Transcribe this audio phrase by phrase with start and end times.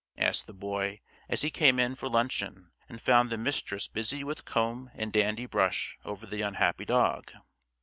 [0.17, 0.99] asked the Boy,
[1.29, 5.45] as he came in for luncheon and found the Mistress busy with comb and dandy
[5.45, 7.31] brush over the unhappy dog.